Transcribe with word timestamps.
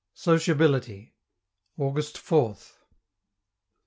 SOCIABILITY 0.15 1.13
August 1.77 2.17
4th. 2.17 2.77